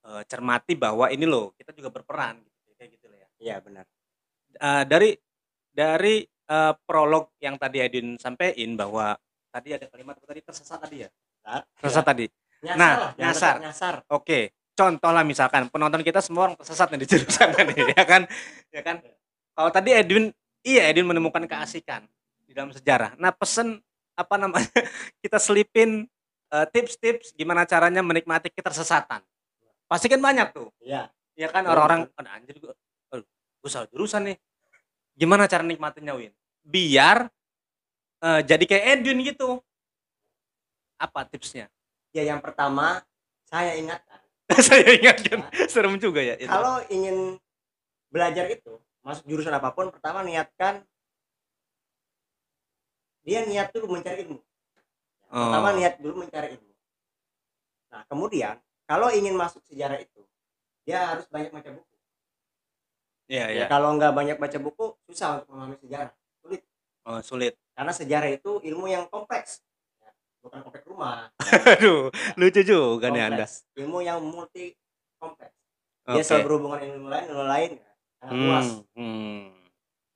eh, 0.04 0.22
cermati 0.28 0.76
bahwa 0.76 1.08
ini 1.08 1.24
loh 1.24 1.56
kita 1.56 1.72
juga 1.72 1.88
berperan 1.88 2.36
gitu 2.44 2.70
kayak 2.76 2.90
gitu 3.00 3.06
lah 3.08 3.18
ya. 3.18 3.28
Iya 3.40 3.56
benar. 3.64 3.84
Eh, 4.60 4.84
dari 4.84 5.10
dari 5.72 6.20
eh, 6.28 6.72
prolog 6.84 7.32
yang 7.40 7.56
tadi 7.56 7.80
Edwin 7.80 8.20
sampaikan 8.20 8.76
bahwa 8.76 9.16
tadi 9.48 9.74
ada 9.74 9.88
kalimat 9.88 10.20
tadi 10.20 10.40
tersesat 10.44 10.78
tadi 10.84 11.08
ya? 11.08 11.10
Tersesat 11.80 12.04
tadi. 12.04 12.26
Nyasar 12.60 12.76
Nah, 12.76 12.92
lah, 13.00 13.12
nyasar. 13.16 13.54
nyasar. 13.56 13.94
Oke, 14.12 14.52
contoh 14.76 15.10
lah 15.10 15.24
misalkan 15.24 15.72
penonton 15.72 16.04
kita 16.04 16.20
semua 16.20 16.52
orang 16.52 16.56
tersesat 16.60 16.92
nih 16.92 17.00
di 17.00 17.06
jurusan 17.08 17.48
nih, 17.72 17.96
ya 17.96 18.04
kan? 18.04 18.22
Ya 18.68 18.84
kan? 18.84 19.00
Kalau 19.60 19.68
tadi 19.68 19.92
Edwin, 19.92 20.32
iya 20.64 20.88
Edwin 20.88 21.04
menemukan 21.04 21.44
keasikan 21.44 22.08
di 22.48 22.56
dalam 22.56 22.72
sejarah. 22.72 23.12
Nah, 23.20 23.28
pesen 23.28 23.76
apa 24.16 24.40
namanya? 24.40 24.72
Kita 25.20 25.36
selipin 25.36 26.08
eh, 26.48 26.66
tips-tips 26.72 27.36
gimana 27.36 27.68
caranya 27.68 28.00
menikmati 28.00 28.48
ketersesatan. 28.48 29.20
Pasti 29.84 30.08
kan 30.08 30.16
banyak 30.16 30.56
tuh. 30.56 30.72
Iya. 30.80 31.12
Ya 31.36 31.52
kan 31.52 31.68
orang-orang, 31.68 32.08
"Aduh, 32.08 32.32
anjir 32.32 32.56
gua, 32.56 32.72
aduh, 33.12 33.28
gua 33.60 33.68
salah 33.68 33.88
jurusan 33.92 34.32
nih. 34.32 34.36
Gimana 35.12 35.44
cara 35.44 35.60
nikmatinnya, 35.60 36.16
Win? 36.16 36.32
Biar 36.64 37.28
eh, 38.24 38.40
jadi 38.40 38.64
kayak 38.64 38.84
Edwin 38.96 39.20
gitu. 39.28 39.60
Apa 40.96 41.28
tipsnya? 41.28 41.68
Ya 42.16 42.24
yang 42.24 42.40
pertama 42.40 43.04
saya 43.44 43.76
ingatkan 43.76 44.24
Saya 44.72 44.88
ingatkan, 44.96 45.44
serem 45.68 46.00
juga 46.00 46.24
ya. 46.24 46.40
itu. 46.40 46.48
kalau 46.48 46.80
ingin 46.88 47.36
belajar 48.08 48.48
itu 48.48 48.80
masuk 49.00 49.24
jurusan 49.24 49.54
apa 49.56 49.72
pun 49.72 49.88
pertama 49.88 50.20
niatkan 50.20 50.84
dia 53.24 53.44
niat 53.44 53.72
dulu 53.72 53.96
mencari 53.96 54.24
ilmu. 54.26 54.40
Pertama 55.30 55.68
Oh. 55.70 55.76
niat 55.76 55.94
dulu 56.02 56.24
mencari 56.26 56.56
ilmu. 56.58 56.72
Nah 57.92 58.02
kemudian 58.10 58.56
kalau 58.88 59.08
ingin 59.12 59.36
masuk 59.36 59.62
sejarah 59.68 60.00
itu 60.02 60.22
dia 60.82 61.14
harus 61.14 61.28
banyak 61.30 61.52
baca 61.54 61.70
buku. 61.70 61.94
Iya, 63.30 63.46
ya 63.46 63.54
iya. 63.62 63.66
kalau 63.70 63.94
nggak 63.94 64.10
banyak 64.10 64.36
baca 64.42 64.58
buku 64.58 64.98
susah 65.06 65.38
untuk 65.38 65.48
memahami 65.54 65.76
sejarah. 65.78 66.12
Sulit. 66.42 66.62
Oh, 67.06 67.20
sulit. 67.22 67.54
karena 67.78 67.92
sejarah 67.96 68.28
itu 68.28 68.60
ilmu 68.60 68.90
yang 68.90 69.06
kompleks. 69.08 69.62
Ya, 70.02 70.10
bukan 70.44 70.60
kompleks 70.66 70.84
rumah. 70.84 71.30
Aduh, 71.78 72.10
lucu 72.36 72.60
juga 72.66 73.08
nih 73.08 73.22
Anda. 73.30 73.46
kompleks. 73.46 73.64
Ilmu 73.78 73.98
yang 74.02 74.18
multi 74.20 74.74
kompleks 75.16 75.54
dia 76.10 76.24
selalu 76.26 76.42
berhubungan 76.50 76.78
dengan 76.82 76.94
ilmu 76.98 77.08
lain 77.12 77.24
ilmu 77.30 77.44
lain. 77.46 77.70
ya, 77.78 77.89
sangat 78.20 78.36
luas 78.36 78.66
Hmm, 78.92 79.00
hmm. 79.00 79.42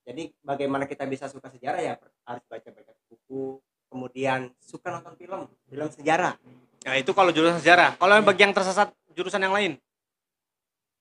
jadi 0.05 0.23
bagaimana 0.41 0.85
kita 0.85 1.05
bisa 1.05 1.27
suka 1.27 1.49
sejarah 1.49 1.81
ya 1.81 1.95
harus 2.23 2.45
baca 2.45 2.69
baca 2.69 2.93
buku 3.07 3.59
kemudian 3.89 4.53
suka 4.59 4.93
nonton 4.93 5.17
film 5.17 5.41
film 5.67 5.89
sejarah 5.91 6.37
Nah, 6.85 7.01
itu 7.01 7.17
kalau 7.17 7.33
jurusan 7.33 7.65
sejarah. 7.65 7.97
Kalau 7.97 8.13
yang 8.13 8.29
bagi 8.29 8.45
yang 8.45 8.53
tersesat 8.53 8.93
jurusan 9.11 9.41
yang 9.41 9.57
lain. 9.57 9.81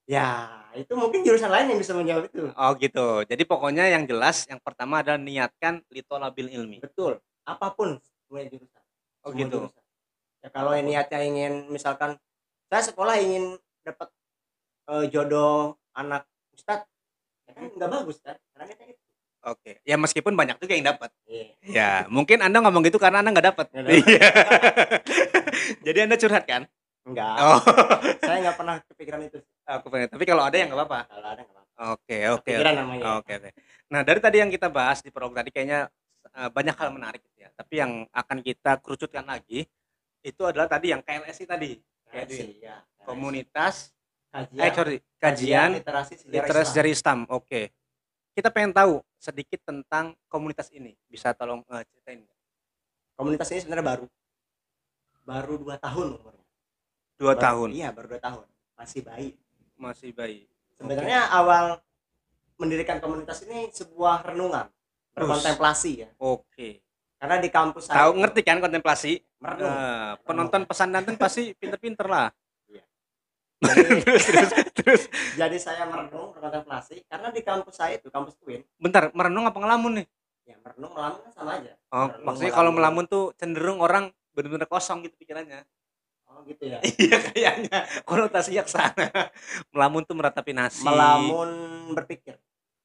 ya 0.04 0.48
itu 0.76 0.96
mungkin 0.96 1.24
jurusan 1.24 1.48
lain 1.48 1.72
yang 1.72 1.80
bisa 1.80 1.92
menjawab 1.92 2.28
itu 2.28 2.48
Oh, 2.54 2.72
gitu. 2.76 3.08
Jadi 3.24 3.44
pokoknya 3.44 3.88
yang 3.88 4.04
jelas 4.04 4.48
yang 4.48 4.60
pertama 4.60 5.04
adalah 5.04 5.20
niatkan 5.20 5.84
litolabil 5.88 6.52
ilmi. 6.52 6.80
betul 6.80 7.20
apa 7.44 7.68
pun 7.72 8.00
semua 8.00 8.48
jurusan 8.48 8.80
Oh, 9.24 9.32
Semua 9.32 9.40
gitu. 9.44 9.58
jurusan. 9.60 9.84
ya 10.40 10.50
kalau 10.52 10.72
niatnya 10.74 11.20
ingin 11.20 11.54
misalkan 11.68 12.16
saya 12.68 12.84
sekolah 12.84 13.20
ingin 13.20 13.56
dapat 13.80 14.08
eh, 14.88 15.06
jodoh 15.08 15.76
anak 15.92 16.24
ustad 16.52 16.88
kan 17.52 17.64
nggak 17.68 17.92
bagus 17.92 18.18
kan 18.24 18.36
karena 18.56 18.66
itu 18.72 18.96
Oke. 19.44 19.84
Ya 19.84 20.00
meskipun 20.00 20.40
banyak 20.40 20.56
juga 20.56 20.72
yang 20.72 20.88
dapat. 20.96 21.12
Iya. 21.28 21.48
Ya, 21.68 21.92
mungkin 22.08 22.40
Anda 22.40 22.64
ngomong 22.64 22.80
gitu 22.88 22.96
karena 22.96 23.20
Anda 23.20 23.36
nggak 23.36 23.48
dapat. 23.52 23.68
Iya. 23.76 24.32
Jadi 25.86 26.00
Anda 26.08 26.16
curhat 26.16 26.48
kan? 26.48 26.64
enggak 27.04 27.36
Oh. 27.36 27.60
saya 28.24 28.40
nggak 28.48 28.56
pernah 28.56 28.76
kepikiran 28.88 29.20
itu 29.28 29.44
Aku 29.68 29.92
pengen. 29.92 30.08
Tapi 30.08 30.24
kalau 30.24 30.48
ada 30.48 30.56
yang 30.56 30.72
nggak 30.72 30.88
apa-apa. 30.88 31.02
kalau 31.12 31.28
ada 31.28 31.42
nggak 31.44 31.56
apa-apa 31.60 31.92
Oke, 32.00 32.18
oke. 32.32 32.48
Kepikiran 32.48 32.74
namanya 32.80 33.04
Oke, 33.20 33.32
oke. 33.44 33.50
Nah, 33.92 34.02
dari 34.08 34.20
tadi 34.24 34.38
yang 34.40 34.48
kita 34.48 34.72
bahas 34.72 35.04
di 35.04 35.12
prolog 35.12 35.36
tadi 35.36 35.52
kayaknya 35.52 35.92
eh, 36.32 36.48
banyak 36.48 36.76
hal 36.80 36.90
menarik 36.96 37.20
gitu 37.28 37.44
ya. 37.44 37.50
Tapi 37.52 37.74
yang 37.76 37.92
akan 38.08 38.38
kita 38.40 38.80
kerucutkan 38.80 39.28
lagi 39.28 39.68
itu 40.24 40.42
adalah 40.48 40.72
tadi 40.72 40.96
yang 40.96 41.04
KLSI 41.04 41.44
tadi, 41.44 41.76
sih, 42.32 42.64
ya. 42.64 42.80
komunitas 43.04 43.92
kajian, 44.34 44.60
eh 44.60 44.72
sorry, 44.74 44.98
kajian 45.16 45.70
literasi 45.78 46.14
sejarah 46.18 46.34
literasi 46.36 46.58
Islam. 46.60 46.72
sejarah 46.74 46.90
Islam. 46.92 47.20
Oke. 47.30 47.62
Kita 48.34 48.50
pengen 48.50 48.74
tahu 48.74 48.94
sedikit 49.16 49.62
tentang 49.62 50.18
komunitas 50.26 50.68
ini. 50.70 50.98
Bisa 51.06 51.32
tolong 51.32 51.62
eh, 51.70 51.86
ceritain 51.86 52.26
komunitas 53.14 53.46
ini 53.48 53.62
sebenarnya 53.62 53.86
baru 53.88 54.06
baru 55.24 55.54
dua 55.56 55.78
tahun 55.78 56.18
umurnya 56.18 56.46
Dua 57.14 57.32
Baru- 57.32 57.40
tahun 57.40 57.70
iya 57.72 57.94
baru 57.94 58.08
dua 58.10 58.20
tahun 58.20 58.46
masih 58.74 59.00
bayi 59.06 59.30
masih 59.78 60.10
bayi. 60.12 60.50
sebenarnya 60.74 61.30
awal 61.30 61.78
mendirikan 62.58 62.98
komunitas 62.98 63.46
ini 63.46 63.70
sebuah 63.70 64.26
renungan 64.26 64.66
berkontemplasi 65.14 65.92
ya 65.96 66.10
Oke. 66.18 66.82
karena 67.16 67.38
di 67.38 67.48
kampus 67.48 67.86
saya 67.86 68.04
Tahu 68.04 68.18
ngerti 68.18 68.42
kan 68.42 68.58
kontemplasi? 68.58 69.22
merenung 69.38 69.72
Eh, 69.72 70.14
penonton 70.26 70.62
pesan 70.66 70.90
danten 70.90 71.16
pasti 71.16 71.54
pinter-pinter 71.54 72.10
lah. 72.10 72.28
Iya. 73.66 74.04
terus, 74.04 74.26
terus, 74.74 75.02
jadi 75.34 75.58
saya 75.58 75.84
merenung 75.86 76.32
berkontemplasi 76.32 77.06
karena 77.06 77.30
di 77.30 77.42
kampus 77.42 77.76
saya 77.76 77.96
itu 77.96 78.08
kampus 78.08 78.36
Twin 78.36 78.62
Bentar, 78.76 79.10
merenung 79.12 79.44
apa 79.44 79.56
ngelamun 79.56 79.92
nih? 79.98 80.08
ya 80.44 80.56
merenung 80.60 80.92
melamun 80.92 81.20
kan 81.22 81.32
sama 81.32 81.52
aja 81.58 81.74
Oh, 81.88 82.08
Merenung, 82.08 82.26
maksudnya 82.26 82.52
kalau 82.52 82.72
melamun. 82.72 82.80
melamun 83.00 83.06
tuh 83.08 83.24
cenderung 83.34 83.80
orang 83.80 84.04
benar-benar 84.32 84.66
kosong 84.66 85.02
gitu 85.02 85.16
pikirannya. 85.16 85.64
oh 86.26 86.42
gitu 86.44 86.64
ya 86.66 86.82
Iya 87.00 87.18
kayaknya 87.24 87.78
konotasinya 88.04 88.62
ke 88.62 88.72
sana. 88.72 89.08
melamun 89.70 90.02
tuh 90.02 90.14
meratapi 90.14 90.52
nasi. 90.52 90.84
melamun 90.84 91.50
berpikir 91.94 92.36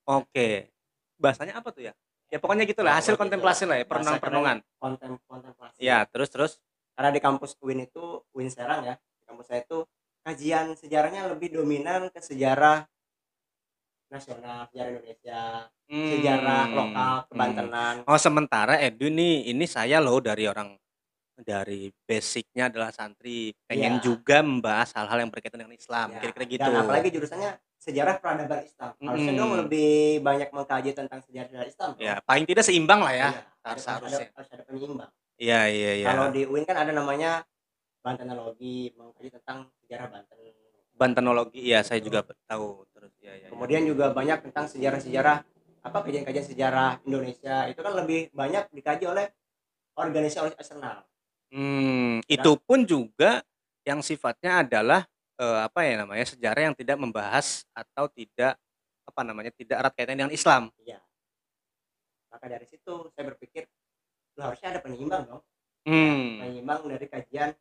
Oke. 0.04 0.72
Bahasanya 1.16 1.52
apa 1.54 1.68
tuh 1.68 1.84
ya? 1.84 1.92
Ya 2.28 2.36
pokoknya 2.36 2.64
gitulah, 2.64 2.92
hasil 2.92 3.12
pokoknya 3.12 3.20
kontemplasi 3.34 3.64
lah 3.64 3.76
ya, 3.76 3.84
perenungan-perenungan. 3.84 4.56
kontem 4.76 5.16
kontemplasi 5.24 5.76
Ya, 5.78 6.04
terus 6.04 6.28
terus. 6.28 6.52
karena 6.92 7.10
di 7.10 7.18
kampus 7.18 7.56
Win 7.58 7.82
itu 7.82 8.00
Win 8.32 8.48
Serang 8.48 8.82
ya 8.82 8.94
di 8.96 9.24
kampus 9.24 9.46
saya 9.46 9.60
itu 9.60 9.84
kajian 10.22 10.74
sejarahnya 10.74 11.28
lebih 11.28 11.54
dominan 11.54 12.08
ke 12.10 12.20
sejarah 12.20 12.84
nasional 14.08 14.68
sejarah 14.68 14.90
Indonesia 14.90 15.42
sejarah 15.88 16.62
Hmm, 16.68 16.76
lokal 16.76 17.14
hmm. 17.16 17.26
kebantenan 17.32 17.94
Oh, 18.04 18.20
sementara 18.20 18.76
Edwin 18.76 19.16
nih, 19.16 19.48
ini 19.48 19.64
saya 19.64 20.00
loh 20.00 20.20
dari 20.20 20.44
orang 20.44 20.76
dari 21.38 21.86
basicnya 22.02 22.66
adalah 22.66 22.90
santri, 22.90 23.54
pengen 23.64 23.96
Iya. 23.96 24.02
juga 24.02 24.42
membahas 24.42 24.90
hal-hal 24.92 25.22
yang 25.22 25.30
berkaitan 25.30 25.62
dengan 25.62 25.78
Islam, 25.78 26.10
Ya, 26.10 26.18
kira-kira 26.18 26.44
gitu. 26.50 26.66
dan 26.66 26.82
apalagi 26.82 27.08
jurusannya 27.08 27.50
sejarah 27.78 28.18
peradaban 28.18 28.66
Islam 28.66 28.90
harusnya 28.98 29.32
Mm-mm. 29.32 29.38
dong 29.38 29.52
lebih 29.64 29.90
banyak 30.18 30.48
mengkaji 30.50 30.90
tentang 30.92 31.22
sejarah 31.22 31.62
Islam. 31.62 31.90
Ya, 31.96 32.18
paling 32.20 32.42
tidak 32.42 32.66
seimbang 32.66 33.00
lah 33.00 33.14
ya. 33.14 33.28
Iya, 33.30 33.42
harus- 33.64 33.86
ada, 33.86 33.94
harusnya. 34.02 34.26
ada, 34.26 34.34
harus 34.34 34.48
ada 34.50 34.62
penyeimbang 34.66 35.10
Iya, 35.38 35.60
iya, 35.70 35.90
iya. 35.94 36.06
kalau 36.10 36.26
di 36.34 36.42
UIN 36.42 36.66
kan 36.66 36.76
ada 36.76 36.90
namanya 36.90 37.46
Bantenologi 38.00 38.94
mengkaji 38.94 39.30
tentang 39.34 39.68
sejarah 39.84 40.06
Banten 40.08 40.36
Bantenologi, 40.98 41.62
iya 41.62 41.86
saya 41.86 42.02
juga 42.02 42.26
tahu. 42.50 42.82
Terus 42.90 43.14
ya, 43.22 43.30
ya, 43.30 43.46
ya. 43.46 43.48
kemudian 43.54 43.86
juga 43.86 44.10
banyak 44.10 44.50
tentang 44.50 44.66
sejarah-sejarah 44.66 45.46
apa 45.78 45.98
kajian-kajian 46.02 46.46
sejarah 46.46 46.98
Indonesia 47.06 47.70
itu 47.70 47.80
kan 47.80 47.94
lebih 47.94 48.34
banyak 48.34 48.66
dikaji 48.74 49.04
oleh 49.06 49.26
organisasi 49.94 50.54
eksternal 50.58 51.06
Hmm, 51.48 52.20
itu 52.28 52.60
pun 52.60 52.84
juga 52.84 53.40
yang 53.80 54.04
sifatnya 54.04 54.60
adalah 54.68 55.08
eh, 55.40 55.60
apa 55.64 55.80
ya 55.80 56.04
namanya 56.04 56.28
sejarah 56.28 56.60
yang 56.68 56.76
tidak 56.76 57.00
membahas 57.00 57.64
atau 57.72 58.04
tidak 58.12 58.60
apa 59.08 59.20
namanya 59.24 59.48
tidak 59.56 59.80
erat 59.80 59.92
kaitan 59.96 60.18
dengan 60.20 60.34
Islam. 60.34 60.68
iya 60.84 61.00
maka 62.28 62.44
dari 62.52 62.68
situ 62.68 63.08
saya 63.16 63.32
berpikir 63.32 63.64
"Loh, 64.36 64.52
harusnya 64.52 64.76
ada 64.76 64.80
penyeimbang 64.84 65.24
dong 65.24 65.42
Hmm. 65.88 66.36
penyeimbang 66.44 66.84
dari 66.84 67.06
kajian 67.08 67.56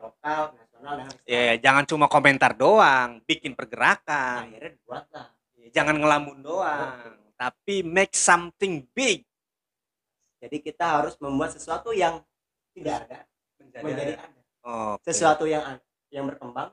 lokal 0.00 0.42
nasional 0.54 0.92
dan 0.98 1.06
Ya, 1.24 1.40
ya, 1.50 1.54
jangan 1.60 1.84
cuma 1.84 2.06
komentar 2.06 2.52
doang, 2.52 3.20
bikin 3.24 3.52
pergerakan. 3.52 4.50
akhirnya 4.50 4.72
dibuatlah 4.76 5.26
Jangan 5.74 5.96
ngelamun 5.98 6.38
doang, 6.44 7.18
tapi 7.34 7.82
make 7.82 8.14
something 8.14 8.86
big. 8.94 9.24
jadi 10.38 10.60
kita 10.60 10.84
harus 11.00 11.16
membuat 11.18 11.56
sesuatu 11.56 11.88
yang 11.90 12.20
tidak 12.76 13.08
ada 13.08 13.18
menjadi 13.80 14.20
ada 14.20 14.40
Oke. 14.60 15.08
sesuatu 15.08 15.48
yang 15.48 15.80
yang 16.12 16.28
berkembang 16.28 16.68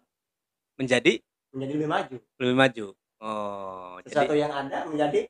menjadi 0.75 1.23
menjadi 1.55 1.71
lebih 1.79 1.87
maju 1.89 2.17
lebih 2.35 2.55
maju. 2.59 2.87
Oh, 3.23 3.95
sesuatu 4.03 4.33
jadi 4.35 4.43
yang 4.43 4.51
ada 4.51 4.77
menjadi 4.91 5.21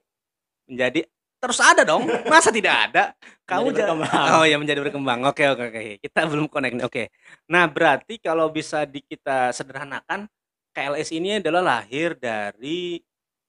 menjadi 0.65 1.01
terus 1.41 1.57
ada 1.57 1.81
dong. 1.81 2.05
Masa 2.29 2.53
tidak 2.53 2.75
ada? 2.89 3.03
Kamu 3.50 3.74
berkembang. 3.74 4.25
Oh 4.38 4.45
ya 4.45 4.62
menjadi 4.62 4.79
berkembang. 4.86 5.25
Oke 5.25 5.50
oke 5.50 5.74
oke. 5.74 5.81
Kita 5.98 6.29
belum 6.29 6.45
connect 6.45 6.74
nih. 6.77 6.86
Oke. 6.86 7.03
Nah 7.50 7.65
berarti 7.65 8.21
kalau 8.21 8.48
bisa 8.53 8.86
di 8.86 9.01
kita 9.01 9.50
sederhanakan, 9.50 10.29
KLS 10.71 11.10
ini 11.12 11.41
adalah 11.41 11.60
lahir 11.60 12.15
dari 12.15 13.01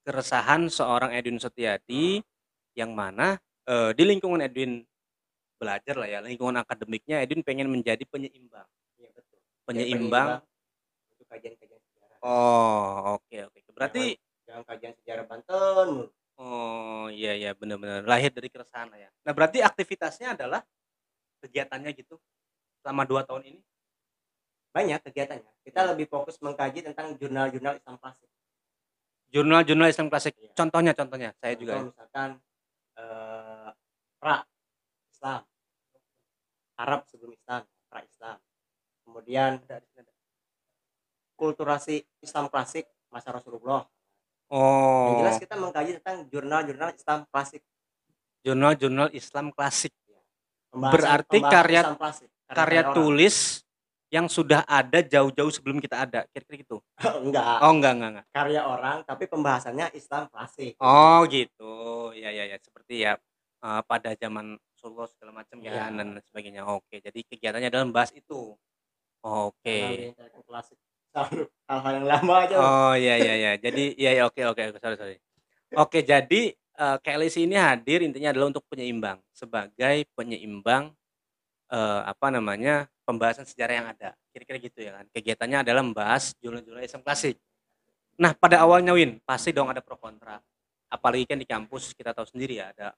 keresahan 0.03 0.67
seorang 0.73 1.15
Edwin 1.15 1.39
Setiadi 1.39 2.19
yang 2.75 2.97
mana 2.97 3.39
eh, 3.69 3.93
di 3.95 4.03
lingkungan 4.03 4.43
Edwin 4.43 4.83
belajar 5.61 5.95
lah 5.95 6.09
ya 6.11 6.19
lingkungan 6.19 6.59
akademiknya 6.59 7.23
Edwin 7.23 7.47
pengen 7.47 7.71
menjadi 7.71 8.03
penyeimbang 8.11 8.67
Iya 8.99 9.15
betul. 9.15 9.39
Jadi 9.39 9.63
penyeimbang 9.63 10.43
untuk 11.15 11.27
kajian-kajian 11.31 11.81
sejarah. 11.87 12.19
oh 12.27 13.23
oke 13.23 13.39
oke 13.47 13.59
berarti 13.71 14.19
Jangan 14.43 14.69
kajian 14.69 14.95
sejarah 15.01 15.25
Banten. 15.25 15.89
Iya 17.23 17.33
iya 17.39 17.51
benar-benar 17.55 18.03
lahir 18.03 18.35
dari 18.35 18.51
keresahan 18.51 18.91
lah 18.91 18.99
ya 18.99 19.11
nah 19.23 19.31
berarti 19.31 19.63
aktivitasnya 19.63 20.35
adalah 20.35 20.61
kegiatannya 21.39 21.91
gitu 21.95 22.19
selama 22.83 23.07
dua 23.07 23.23
tahun 23.23 23.47
ini 23.55 23.61
Banyak 24.73 25.05
kegiatannya. 25.05 25.53
Kita 25.69 25.85
lebih 25.93 26.09
fokus 26.09 26.41
mengkaji 26.41 26.81
tentang 26.81 27.13
jurnal-jurnal 27.21 27.77
Islam 27.77 28.01
klasik. 28.01 28.29
jurnal-jurnal 29.33 29.89
Islam 29.89 30.09
klasik 30.13 30.33
Iya. 30.37 30.53
contohnya 30.53 30.93
contohnya 30.97 31.31
saya 31.41 31.53
juga 31.57 31.73
ya. 31.73 31.81
Contoh 31.81 31.93
misalkan 31.93 32.31
eh, 33.01 33.71
pra 34.21 34.37
Islam, 35.13 35.41
Arab 36.77 37.01
sebelum 37.09 37.33
Islam, 37.37 37.63
pra 37.89 38.01
Islam. 38.05 38.37
Kemudian 39.05 39.61
kulturasi 41.37 42.05
Islam 42.25 42.49
klasik 42.49 42.89
masa 43.13 43.33
Rasulullah. 43.33 43.85
Yang 44.53 44.61
oh 44.61 45.17
jelas 45.19 45.37
kita 45.39 45.55
mengkaji 45.57 45.91
tentang 45.97 46.29
jurnal-jurnal 46.29 46.91
Islam 46.93 47.21
klasik. 47.27 47.63
jurnal-jurnal 48.41 49.09
Islam 49.11 49.47
klasik. 49.49 49.93
Pembahasan- 50.69 50.93
Berarti 50.95 51.37
pembahasan 51.37 51.57
karya- 51.57 51.83
Islam 51.83 51.97
klasik. 51.97 52.29
karya 52.49 52.83
orang. 52.83 52.95
tulis 52.95 53.37
yang 54.09 54.27
sudah 54.27 54.61
ada 54.63 54.99
jauh-jauh 55.01 55.49
sebelum 55.49 55.79
kita 55.79 55.97
ada. 56.01 56.29
Kira-kira 56.29 56.57
gitu. 56.59 56.77
Enggak, 57.25 57.61
oh 57.61 57.73
enggak 57.73 57.93
enggak 57.95 58.11
enggak. 58.13 58.27
Karya 58.31 58.61
orang 58.63 58.97
tapi 59.03 59.25
pembahasannya 59.25 59.87
Islam 59.93 60.29
klasik. 60.29 60.77
oh 60.77 61.25
gitu. 61.27 61.73
Ya 62.13 62.29
ya 62.29 62.45
ya. 62.47 62.57
Seperti 62.59 62.95
ya 63.01 63.17
eh, 63.59 63.83
pada 63.83 64.13
zaman 64.13 64.53
Rasulullah 64.75 65.09
segala 65.09 65.33
macam 65.35 65.57
ya 65.59 65.71
Iya. 65.71 65.85
dan 65.95 66.09
sebagainya. 66.23 66.63
Oke 66.67 66.99
jadi 66.99 67.21
kegiatannya 67.25 67.69
adalah 67.69 67.87
membahas 67.87 68.13
itu. 68.13 68.53
Oke. 69.23 70.13
Yang 70.13 70.43
klasik 70.43 70.77
hal-hal 71.13 71.93
yang 72.01 72.09
lama 72.09 72.35
aja. 72.45 72.57
oh 72.57 72.95
iya 72.97 73.15
iya 73.21 73.35
iya. 73.37 73.53
Jadi 73.61 73.97
iya 74.01 74.11
ya, 74.17 74.23
oke 74.29 74.41
oke 74.49 74.63
sorry 74.81 74.97
sorry. 74.97 75.17
Oke 75.77 76.01
jadi 76.05 76.57
eh, 76.57 76.97
KLC 77.01 77.45
ini 77.45 77.57
hadir 77.57 78.05
intinya 78.05 78.33
adalah 78.33 78.49
untuk 78.53 78.65
penyeimbang. 78.69 79.21
Sebagai 79.33 80.09
penyeimbang 80.17 80.93
eh, 81.73 82.01
apa 82.09 82.27
namanya 82.33 82.89
pembahasan 83.05 83.45
sejarah 83.45 83.75
yang 83.77 83.89
ada. 83.93 84.17
Kira-kira 84.33 84.59
gitu 84.61 84.79
ya 84.81 84.91
kan. 85.01 85.05
Kegiatannya 85.13 85.59
adalah 85.69 85.83
membahas 85.85 86.33
jurnal-jurnal 86.41 86.85
Islam 86.85 87.05
klasik. 87.05 87.37
Nah 88.17 88.33
pada 88.37 88.61
awalnya 88.65 88.97
Win 88.97 89.21
pasti 89.25 89.53
dong 89.53 89.69
ada 89.69 89.85
pro 89.85 90.01
kontra. 90.01 90.41
Apalagi 90.93 91.25
kan 91.25 91.41
di 91.41 91.49
kampus 91.49 91.97
kita 91.97 92.13
tahu 92.13 92.29
sendiri 92.29 92.61
ya 92.61 92.73
ada 92.73 92.93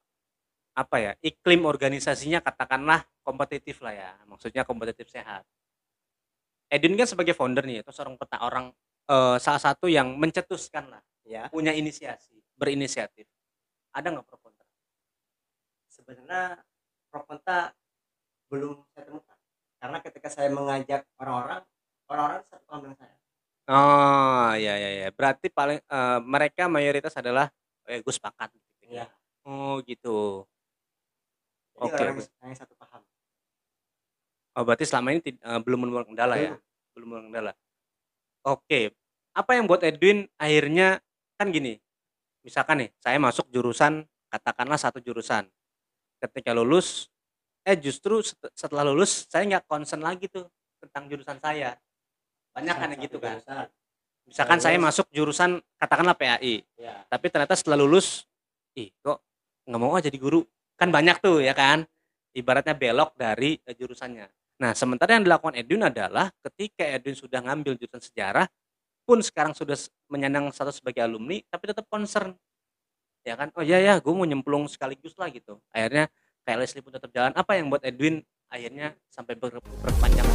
apa 0.75 0.99
ya 0.99 1.13
iklim 1.23 1.63
organisasinya 1.63 2.43
katakanlah 2.43 3.07
kompetitif 3.23 3.83
lah 3.83 3.95
ya. 3.95 4.11
Maksudnya 4.27 4.63
kompetitif 4.67 5.07
sehat 5.11 5.47
Edwin 6.75 6.99
kan 6.99 7.07
sebagai 7.07 7.39
founder 7.39 7.63
nih 7.63 7.87
atau 7.87 7.95
seorang 7.95 8.19
peta 8.19 8.43
orang 8.43 8.75
eh, 9.07 9.37
salah 9.39 9.63
satu 9.63 9.87
yang 9.87 10.19
mencetuskan 10.19 10.91
lah 10.91 11.03
Ya, 11.25 11.49
punya 11.49 11.73
inisiasi 11.73 12.37
berinisiatif 12.53 13.25
ada 13.95 14.13
nggak 14.13 14.27
pro 14.27 14.37
kontra 14.43 14.67
sebenarnya 15.89 16.61
pro 17.09 17.23
kontra 17.25 17.71
belum 18.53 18.83
saya 18.93 19.09
temukan. 19.09 19.37
Karena 19.81 19.99
ketika 20.01 20.29
saya 20.31 20.49
mengajak 20.53 21.03
orang-orang, 21.19 21.61
orang-orang 22.07 22.41
satu 22.47 22.63
paham 22.69 22.81
dengan 22.87 22.99
saya. 23.01 23.17
oh 23.65 24.51
ya 24.55 24.75
ya 24.77 24.91
ya 25.01 25.09
berarti 25.11 25.49
paling 25.49 25.81
eh, 25.81 26.19
mereka 26.21 26.69
mayoritas 26.69 27.15
adalah 27.17 27.49
eh 27.89 28.05
gue 28.05 28.15
sepakat 28.15 28.53
Iya. 28.85 29.09
oh 29.49 29.81
gitu 29.85 30.45
Oke, 31.81 31.91
orang 31.97 32.21
oke. 32.21 32.29
yang 32.45 32.57
satu 32.57 32.77
paham. 32.77 33.01
oh 34.55 34.63
berarti 34.63 34.85
selama 34.85 35.17
ini 35.17 35.21
eh, 35.33 35.61
belum 35.65 35.89
menemukan 35.89 36.07
kendala 36.13 36.37
ya 36.37 36.53
belum 36.95 37.07
menemukan 37.11 37.27
kendala 37.31 37.53
oke 38.47 38.81
apa 39.35 39.51
yang 39.59 39.67
buat 39.67 39.83
Edwin 39.83 40.31
akhirnya 40.39 41.03
kan 41.37 41.51
gini 41.51 41.77
misalkan 42.47 42.87
nih 42.87 42.91
saya 43.03 43.19
masuk 43.19 43.51
jurusan 43.51 44.07
katakanlah 44.35 44.75
satu 44.75 44.99
jurusan. 44.99 45.47
Ketika 46.19 46.51
lulus 46.51 47.07
eh 47.63 47.79
justru 47.79 48.19
set- 48.21 48.51
setelah 48.59 48.83
lulus 48.83 49.31
saya 49.31 49.47
nggak 49.47 49.65
concern 49.71 50.03
lagi 50.03 50.27
tuh 50.27 50.51
tentang 50.83 51.07
jurusan 51.07 51.39
saya. 51.39 51.79
Banyak 52.51 52.75
kan 52.75 52.91
gitu 52.99 53.19
kan. 53.23 53.39
jurusan. 53.39 53.67
misalkan 54.25 54.57
saya 54.57 54.81
masuk 54.81 55.05
jurusan 55.13 55.61
katakanlah 55.77 56.17
PAI 56.17 56.65
Ya. 56.81 57.05
tapi 57.13 57.29
ternyata 57.29 57.53
setelah 57.53 57.77
lulus 57.77 58.25
ih 58.73 58.89
kok 59.05 59.21
nggak 59.69 59.81
mau 59.81 60.01
jadi 60.01 60.17
guru? 60.17 60.41
Kan 60.81 60.89
banyak 60.89 61.21
tuh 61.21 61.45
ya 61.45 61.53
kan? 61.53 61.85
Ibaratnya 62.35 62.73
belok 62.75 63.15
dari 63.15 63.61
eh, 63.63 63.77
jurusannya 63.77 64.27
nah 64.55 64.71
sementara 64.73 65.19
yang 65.19 65.27
dilakukan 65.27 65.59
Edwin 65.59 65.83
adalah 65.87 66.31
ketika 66.51 66.87
Edwin 66.87 67.19
sudah 67.19 67.43
ngambil 67.43 67.75
jurusan 67.75 68.03
sejarah 68.03 68.47
pun 69.05 69.21
sekarang 69.21 69.53
sudah 69.53 69.77
menyandang 70.09 70.49
status 70.51 70.81
sebagai 70.81 71.05
alumni 71.05 71.39
tapi 71.53 71.69
tetap 71.69 71.85
concern. 71.93 72.33
Ya 73.25 73.37
kan? 73.37 73.53
Oh 73.57 73.65
iya 73.65 73.81
ya 73.81 73.95
gue 74.01 74.13
mau 74.13 74.25
nyemplung 74.25 74.69
sekaligus 74.69 75.17
lah 75.17 75.29
gitu. 75.33 75.61
Akhirnya 75.73 76.09
kayak 76.45 76.59
Leslie 76.65 76.85
pun 76.85 76.93
tetap 76.93 77.13
jalan. 77.13 77.33
Apa 77.37 77.57
yang 77.57 77.69
buat 77.73 77.85
Edwin 77.85 78.25
akhirnya 78.49 78.97
sampai 79.13 79.37
ber- 79.37 79.61
berkepanjangan 79.61 80.33